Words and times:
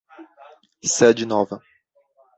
Sede 0.81 1.25
Nova 1.27 1.61